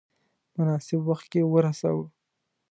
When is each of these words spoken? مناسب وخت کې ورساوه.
مناسب 0.55 1.01
وخت 1.09 1.25
کې 1.31 1.41
ورساوه. 1.45 2.05